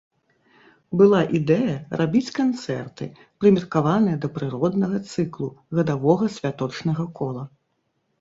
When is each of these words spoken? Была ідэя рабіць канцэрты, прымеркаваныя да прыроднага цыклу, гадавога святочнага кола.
Была 0.99 1.17
ідэя 1.39 1.73
рабіць 1.99 2.33
канцэрты, 2.39 3.05
прымеркаваныя 3.43 4.17
да 4.23 4.31
прыроднага 4.39 4.97
цыклу, 5.11 5.49
гадавога 5.81 6.31
святочнага 6.39 7.07
кола. 7.21 7.43